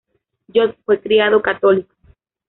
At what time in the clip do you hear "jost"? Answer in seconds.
0.51-0.79